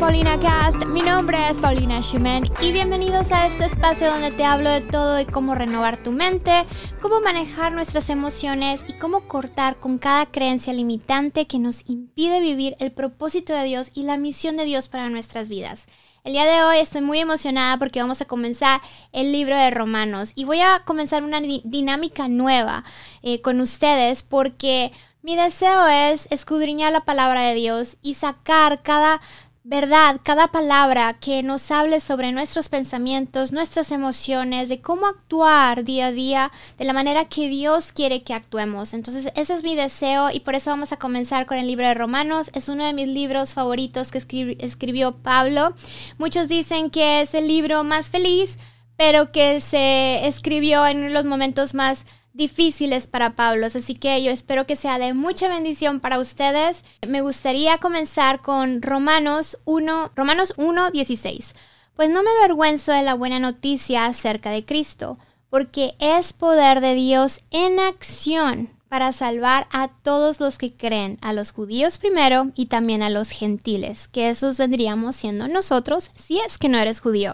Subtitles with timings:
[0.00, 0.86] Paulina Cast.
[0.86, 5.20] Mi nombre es Paulina Schumann y bienvenidos a este espacio donde te hablo de todo
[5.20, 6.64] y cómo renovar tu mente,
[7.02, 12.76] cómo manejar nuestras emociones y cómo cortar con cada creencia limitante que nos impide vivir
[12.78, 15.84] el propósito de Dios y la misión de Dios para nuestras vidas.
[16.24, 18.80] El día de hoy estoy muy emocionada porque vamos a comenzar
[19.12, 22.84] el libro de Romanos y voy a comenzar una dinámica nueva
[23.22, 29.20] eh, con ustedes porque mi deseo es escudriñar la palabra de Dios y sacar cada
[29.62, 36.06] verdad, cada palabra que nos hable sobre nuestros pensamientos, nuestras emociones, de cómo actuar día
[36.06, 38.94] a día de la manera que Dios quiere que actuemos.
[38.94, 41.94] Entonces ese es mi deseo y por eso vamos a comenzar con el libro de
[41.94, 42.50] Romanos.
[42.54, 45.74] Es uno de mis libros favoritos que escribió Pablo.
[46.18, 48.58] Muchos dicen que es el libro más feliz,
[48.96, 54.66] pero que se escribió en los momentos más difíciles para Pablo, así que yo espero
[54.66, 56.84] que sea de mucha bendición para ustedes.
[57.06, 61.52] Me gustaría comenzar con Romanos 1, Romanos 1, 16.
[61.96, 65.18] Pues no me avergüenzo de la buena noticia acerca de Cristo,
[65.50, 71.32] porque es poder de Dios en acción para salvar a todos los que creen, a
[71.32, 76.58] los judíos primero y también a los gentiles, que esos vendríamos siendo nosotros si es
[76.58, 77.32] que no eres judío.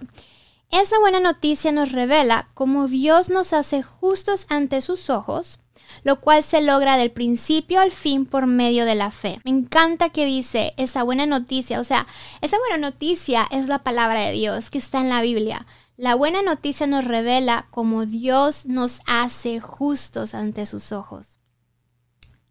[0.70, 5.60] Esa buena noticia nos revela cómo Dios nos hace justos ante sus ojos,
[6.02, 9.40] lo cual se logra del principio al fin por medio de la fe.
[9.44, 12.06] Me encanta que dice esa buena noticia, o sea,
[12.40, 15.66] esa buena noticia es la palabra de Dios que está en la Biblia.
[15.96, 21.38] La buena noticia nos revela cómo Dios nos hace justos ante sus ojos,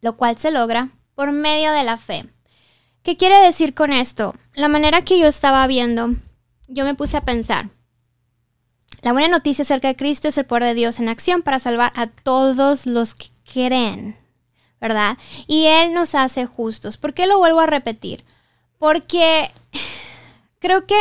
[0.02, 2.26] lo cual se logra por medio de la fe.
[3.04, 4.34] ¿Qué quiere decir con esto?
[4.56, 6.10] La manera que yo estaba viendo,
[6.68, 7.70] yo me puse a pensar,
[9.06, 11.92] la buena noticia acerca de Cristo es el poder de Dios en acción para salvar
[11.94, 14.18] a todos los que creen,
[14.82, 15.20] ¿verdad?
[15.46, 16.98] Y Él nos hace justos.
[16.98, 18.26] ¿Por qué lo vuelvo a repetir?
[18.80, 19.52] Porque
[20.60, 20.96] creo que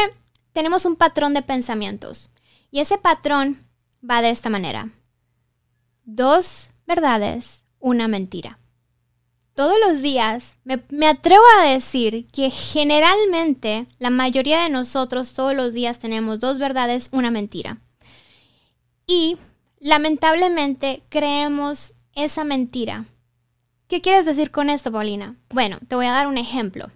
[0.52, 2.28] tenemos un patrón de pensamientos
[2.70, 3.66] y ese patrón
[4.08, 4.90] va de esta manera.
[6.04, 8.58] Dos verdades, una mentira.
[9.54, 15.56] Todos los días me, me, atrevo a decir que generalmente la mayoría de nosotros todos
[15.56, 17.80] los días tenemos dos verdades, una mentira.
[19.06, 19.36] Y
[19.78, 23.04] lamentablemente creemos esa mentira.
[23.88, 25.36] ¿Qué quieres decir con esto, Paulina?
[25.50, 26.88] Bueno, te voy a dar un ejemplo.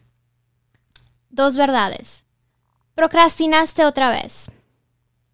[1.28, 2.24] Dos verdades.
[2.94, 4.50] Procrastinaste otra vez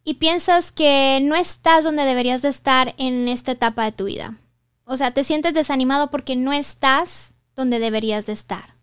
[0.05, 4.37] y piensas que no estás donde deberías de estar en esta etapa de tu vida.
[4.85, 8.75] O sea, te sientes desanimado porque no estás donde deberías de estar.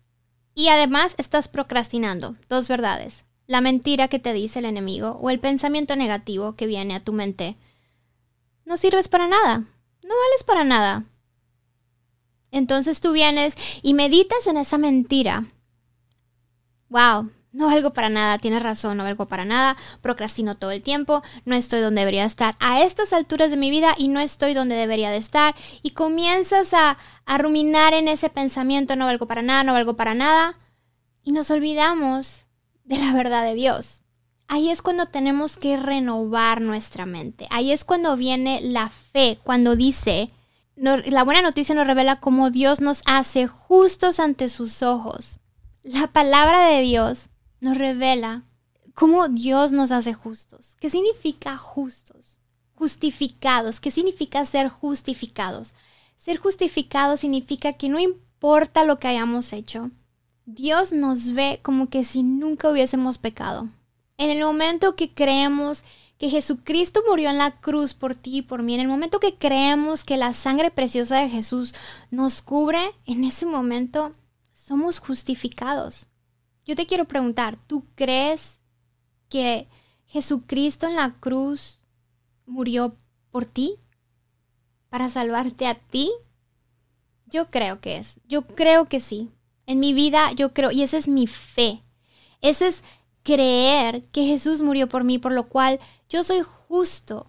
[0.54, 2.36] Y además estás procrastinando.
[2.48, 3.24] Dos verdades.
[3.46, 7.12] La mentira que te dice el enemigo o el pensamiento negativo que viene a tu
[7.12, 7.56] mente
[8.64, 11.04] no sirves para nada, no vales para nada.
[12.50, 15.44] Entonces tú vienes y meditas en esa mentira.
[16.88, 21.22] Wow, no valgo para nada, tienes razón, no valgo para nada, procrastino todo el tiempo,
[21.46, 24.76] no estoy donde debería estar a estas alturas de mi vida y no estoy donde
[24.76, 25.54] debería de estar.
[25.82, 30.14] Y comienzas a, a ruminar en ese pensamiento, no valgo para nada, no valgo para
[30.14, 30.58] nada.
[31.22, 32.46] Y nos olvidamos
[32.84, 34.01] de la verdad de Dios
[34.52, 37.46] ahí es cuando tenemos que renovar nuestra mente.
[37.48, 40.28] Ahí es cuando viene la fe, cuando dice,
[40.76, 45.38] la buena noticia nos revela cómo Dios nos hace justos ante sus ojos.
[45.82, 47.30] La palabra de Dios
[47.60, 48.42] nos revela
[48.92, 50.76] cómo Dios nos hace justos.
[50.80, 52.38] ¿Qué significa justos?
[52.74, 53.80] Justificados.
[53.80, 55.72] ¿Qué significa ser justificados?
[56.18, 59.90] Ser justificados significa que no importa lo que hayamos hecho,
[60.44, 63.70] Dios nos ve como que si nunca hubiésemos pecado.
[64.22, 65.82] En el momento que creemos
[66.16, 69.34] que Jesucristo murió en la cruz por ti y por mí, en el momento que
[69.34, 71.74] creemos que la sangre preciosa de Jesús
[72.12, 74.14] nos cubre, en ese momento
[74.52, 76.06] somos justificados.
[76.64, 78.60] Yo te quiero preguntar, ¿tú crees
[79.28, 79.66] que
[80.06, 81.80] Jesucristo en la cruz
[82.46, 82.96] murió
[83.32, 83.74] por ti?
[84.88, 86.12] ¿Para salvarte a ti?
[87.26, 88.20] Yo creo que es.
[88.28, 89.32] Yo creo que sí.
[89.66, 91.82] En mi vida yo creo, y esa es mi fe.
[92.40, 92.84] Ese es
[93.22, 97.26] creer que Jesús murió por mí, por lo cual yo soy justo.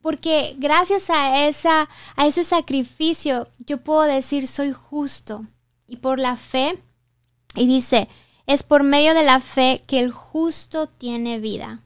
[0.00, 5.44] Porque gracias a, esa, a ese sacrificio yo puedo decir soy justo.
[5.86, 6.82] Y por la fe,
[7.54, 8.08] y dice,
[8.46, 11.82] es por medio de la fe que el justo tiene vida.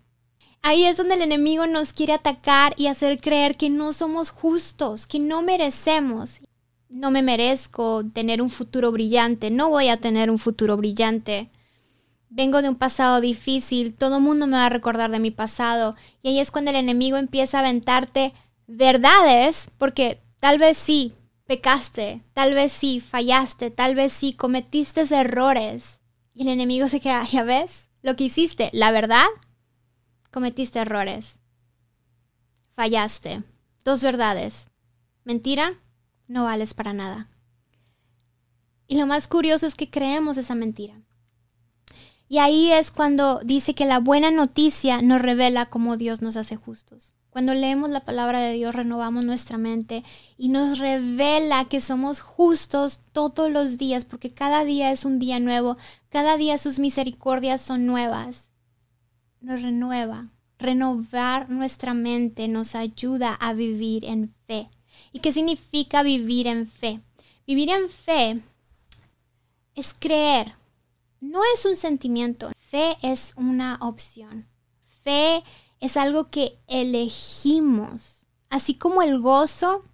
[0.60, 5.06] Ahí es donde el enemigo nos quiere atacar y hacer creer que no somos justos,
[5.06, 6.38] que no merecemos.
[6.88, 11.50] No me merezco tener un futuro brillante, no voy a tener un futuro brillante
[12.34, 15.94] vengo de un pasado difícil, todo el mundo me va a recordar de mi pasado.
[16.22, 18.32] Y ahí es cuando el enemigo empieza a aventarte
[18.66, 21.14] verdades, porque tal vez sí
[21.46, 26.00] pecaste, tal vez sí fallaste, tal vez sí cometiste errores.
[26.32, 29.26] Y el enemigo se queda, ya ves, lo que hiciste, la verdad,
[30.30, 31.38] cometiste errores.
[32.72, 33.42] Fallaste.
[33.84, 34.68] Dos verdades.
[35.24, 35.74] Mentira,
[36.28, 37.28] no vales para nada.
[38.86, 40.94] Y lo más curioso es que creemos esa mentira.
[42.32, 46.56] Y ahí es cuando dice que la buena noticia nos revela cómo Dios nos hace
[46.56, 47.12] justos.
[47.28, 50.02] Cuando leemos la palabra de Dios renovamos nuestra mente
[50.38, 55.40] y nos revela que somos justos todos los días, porque cada día es un día
[55.40, 55.76] nuevo,
[56.08, 58.48] cada día sus misericordias son nuevas.
[59.42, 60.28] Nos renueva.
[60.58, 64.70] Renovar nuestra mente nos ayuda a vivir en fe.
[65.12, 67.02] ¿Y qué significa vivir en fe?
[67.46, 68.40] Vivir en fe
[69.74, 70.54] es creer,
[71.22, 72.50] no es un sentimiento.
[72.58, 74.48] Fe es una opción.
[75.04, 75.42] Fe
[75.80, 78.26] es algo que elegimos.
[78.50, 79.84] Así como el gozo,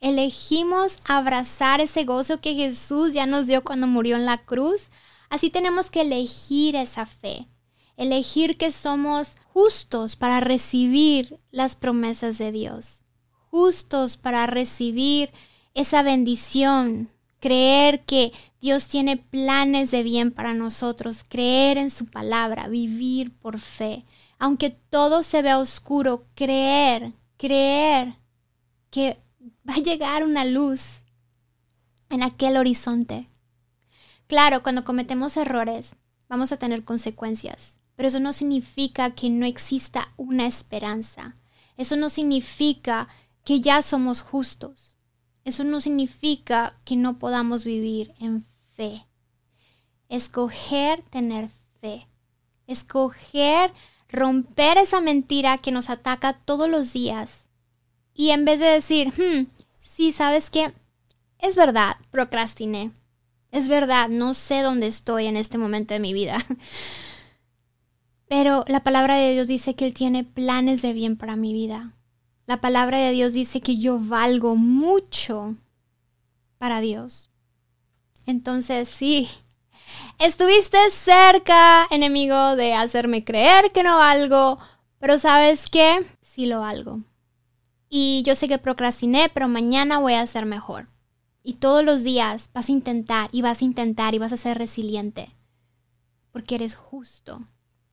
[0.00, 4.90] elegimos abrazar ese gozo que Jesús ya nos dio cuando murió en la cruz.
[5.30, 7.46] Así tenemos que elegir esa fe.
[7.96, 13.04] Elegir que somos justos para recibir las promesas de Dios.
[13.50, 15.30] Justos para recibir
[15.74, 17.08] esa bendición
[17.42, 23.58] creer que Dios tiene planes de bien para nosotros, creer en su palabra, vivir por
[23.58, 24.06] fe.
[24.38, 28.14] Aunque todo se vea oscuro, creer, creer
[28.90, 29.20] que
[29.68, 31.02] va a llegar una luz
[32.10, 33.28] en aquel horizonte.
[34.28, 35.96] Claro, cuando cometemos errores,
[36.28, 41.34] vamos a tener consecuencias, pero eso no significa que no exista una esperanza.
[41.76, 43.08] Eso no significa
[43.44, 44.92] que ya somos justos
[45.44, 49.06] eso no significa que no podamos vivir en fe.
[50.08, 51.48] Escoger tener
[51.80, 52.06] fe.
[52.66, 53.72] Escoger
[54.08, 57.48] romper esa mentira que nos ataca todos los días.
[58.14, 59.46] Y en vez de decir, hmm,
[59.80, 60.72] sí, sabes qué,
[61.38, 62.92] es verdad, procrastiné.
[63.50, 66.44] Es verdad, no sé dónde estoy en este momento de mi vida.
[68.28, 71.94] Pero la palabra de Dios dice que Él tiene planes de bien para mi vida.
[72.52, 75.56] La palabra de Dios dice que yo valgo mucho
[76.58, 77.30] para Dios.
[78.26, 79.30] Entonces, sí,
[80.18, 84.58] estuviste cerca, enemigo, de hacerme creer que no valgo,
[84.98, 87.00] pero sabes qué, sí lo valgo.
[87.88, 90.90] Y yo sé que procrastiné, pero mañana voy a ser mejor.
[91.42, 94.58] Y todos los días vas a intentar y vas a intentar y vas a ser
[94.58, 95.34] resiliente.
[96.32, 97.48] Porque eres justo.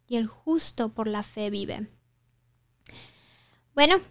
[0.05, 1.87] Y el justo por la fe vive.
[3.73, 4.01] Bueno,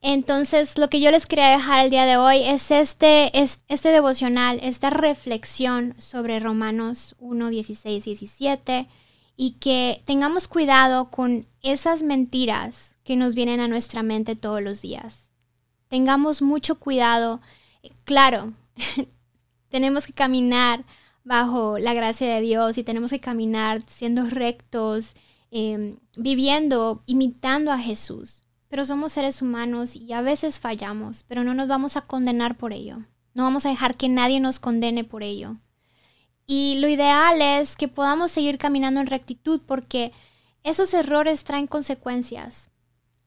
[0.00, 3.90] entonces, lo que yo les quería dejar el día de hoy es este, es este
[3.90, 8.88] devocional, esta reflexión sobre Romanos 1, 16, 17
[9.36, 14.82] y que tengamos cuidado con esas mentiras que nos vienen a nuestra mente todos los
[14.82, 15.30] días.
[15.88, 17.40] Tengamos mucho cuidado.
[18.04, 18.52] Claro,
[19.68, 20.84] tenemos que caminar
[21.24, 25.14] bajo la gracia de Dios y tenemos que caminar siendo rectos,
[25.50, 28.42] em, viviendo, imitando a Jesús.
[28.68, 32.72] Pero somos seres humanos y a veces fallamos, pero no nos vamos a condenar por
[32.72, 32.98] ello.
[33.34, 35.56] No vamos a dejar que nadie nos condene por ello.
[36.46, 40.12] Y lo ideal es que podamos seguir caminando en rectitud porque
[40.64, 42.70] esos errores traen consecuencias.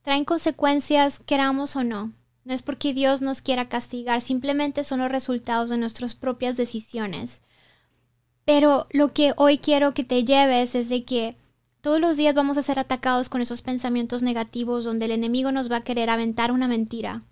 [0.01, 2.11] Traen consecuencias queramos o no.
[2.43, 7.43] No es porque Dios nos quiera castigar, simplemente son los resultados de nuestras propias decisiones.
[8.45, 11.35] Pero lo que hoy quiero que te lleves es de que
[11.81, 15.71] todos los días vamos a ser atacados con esos pensamientos negativos donde el enemigo nos
[15.71, 17.23] va a querer aventar una mentira.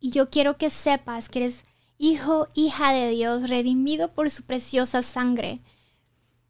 [0.00, 1.62] Y yo quiero que sepas que eres
[1.98, 5.60] hijo, hija de Dios, redimido por su preciosa sangre.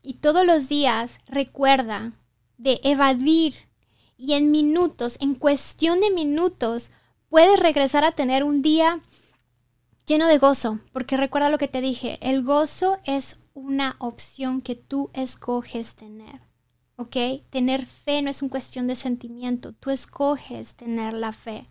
[0.02, 2.12] Y todos los días recuerda
[2.56, 3.54] de evadir
[4.16, 6.92] y en minutos, en cuestión de minutos,
[7.28, 9.00] puedes regresar a tener un día
[10.06, 14.74] lleno de gozo, porque recuerda lo que te dije, el gozo es una opción que
[14.74, 16.49] tú escoges tener.
[17.00, 17.16] ¿Ok?
[17.48, 21.66] Tener fe no es una cuestión de sentimiento, tú escoges tener la fe.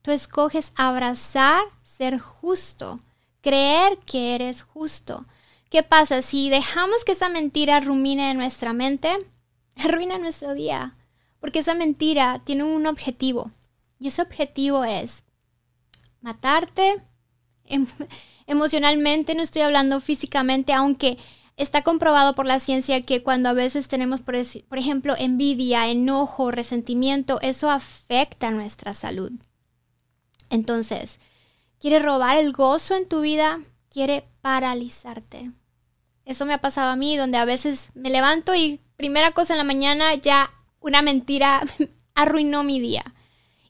[0.00, 3.00] Tú escoges abrazar, ser justo,
[3.42, 5.26] creer que eres justo.
[5.70, 6.22] ¿Qué pasa?
[6.22, 9.10] Si dejamos que esa mentira rumine en nuestra mente,
[9.76, 10.96] arruina nuestro día.
[11.40, 13.50] Porque esa mentira tiene un objetivo.
[13.98, 15.24] Y ese objetivo es
[16.22, 16.96] matarte
[17.66, 17.86] em,
[18.46, 21.18] emocionalmente, no estoy hablando físicamente, aunque
[21.56, 27.40] Está comprobado por la ciencia que cuando a veces tenemos, por, ejemplo, envidia, enojo, resentimiento,
[27.42, 29.30] eso afecta nuestra salud.
[30.50, 31.20] Entonces,
[31.78, 35.52] quiere robar el gozo en tu vida, quiere paralizarte.
[36.24, 39.58] Eso me ha pasado a mí, donde a veces me levanto y primera cosa en
[39.58, 41.62] la mañana ya una mentira
[42.14, 43.04] arruinó mi día.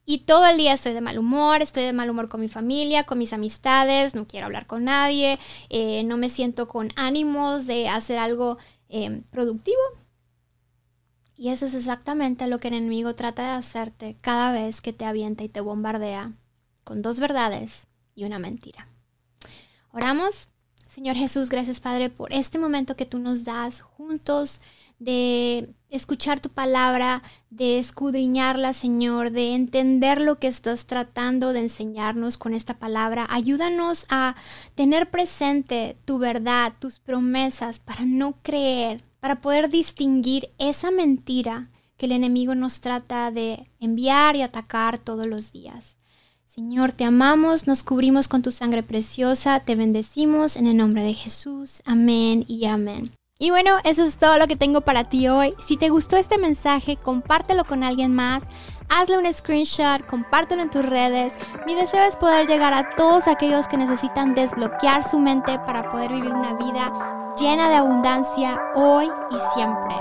[0.07, 3.05] Y todo el día estoy de mal humor, estoy de mal humor con mi familia,
[3.05, 5.39] con mis amistades, no quiero hablar con nadie,
[5.71, 8.59] eh, no me siento con ánimos de hacer algo
[8.89, 9.81] em, productivo.
[11.37, 15.05] Y eso es exactamente lo que el enemigo trata de hacerte cada vez que te
[15.05, 16.33] avienta y te bombardea
[16.85, 18.89] con dos verdades y una mentira.
[19.93, 20.49] Oramos.
[20.89, 24.61] Señor Jesús, gracias Padre por este momento que tú nos das juntos
[24.99, 32.37] de escuchar tu palabra, de escudriñarla, Señor, de entender lo que estás tratando de enseñarnos
[32.37, 33.27] con esta palabra.
[33.31, 34.35] Ayúdanos a
[34.75, 42.07] tener presente tu verdad, tus promesas, para no creer, para poder distinguir esa mentira que
[42.07, 45.97] el enemigo nos trata de enviar y atacar todos los días.
[46.47, 51.15] Señor, te amamos, nos cubrimos con tu sangre preciosa, te bendecimos en el nombre de
[51.15, 51.83] Jesús.
[51.85, 53.11] Amén y amén.
[53.37, 55.55] Y bueno, eso es todo lo que tengo para ti hoy.
[55.59, 58.45] Si te gustó este mensaje, compártelo con alguien más.
[58.89, 61.35] Hazle un screenshot, compártelo en tus redes.
[61.67, 66.13] Mi deseo es poder llegar a todos aquellos que necesitan desbloquear su mente para poder
[66.13, 69.97] vivir una vida llena de abundancia hoy y siempre.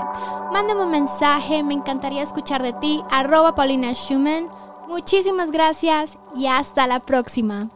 [0.52, 4.48] Mándame un mensaje, me encantaría escuchar de ti, arroba Paulina Schumann.
[4.86, 7.70] Muchísimas gracias y hasta la próxima.